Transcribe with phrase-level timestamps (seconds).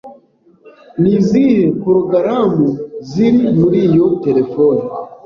[1.01, 2.65] Ni izihe porogaramu
[3.09, 4.81] ziri muri iyo terefone